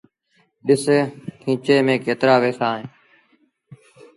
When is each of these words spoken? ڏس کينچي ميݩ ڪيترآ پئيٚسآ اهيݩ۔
ڏس 0.65 0.83
کينچي 1.41 1.75
ميݩ 1.85 2.01
ڪيترآ 2.05 2.35
پئيٚسآ 2.41 2.67
اهيݩ۔ 2.75 2.89